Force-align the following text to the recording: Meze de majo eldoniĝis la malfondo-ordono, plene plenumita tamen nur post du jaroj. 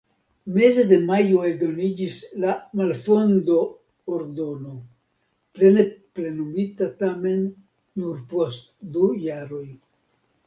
Meze 0.53 0.83
de 0.91 0.97
majo 1.09 1.41
eldoniĝis 1.47 2.21
la 2.45 2.53
malfondo-ordono, 2.79 4.73
plene 5.59 5.85
plenumita 6.19 6.87
tamen 7.03 7.43
nur 8.05 8.17
post 8.33 8.73
du 8.97 9.11
jaroj. 9.27 9.65